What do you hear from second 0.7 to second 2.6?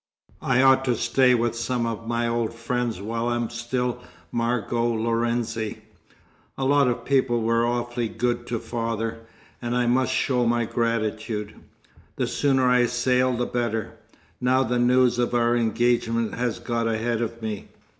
to stay with some of my old